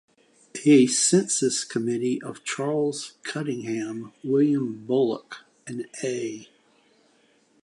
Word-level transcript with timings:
A 0.65 0.87
census 0.87 1.63
committee 1.63 2.19
of 2.23 2.43
Charles 2.43 3.13
Cunningham, 3.21 4.11
William 4.23 4.83
Bullock 4.87 5.41
and 5.67 5.85
A. 6.03 6.49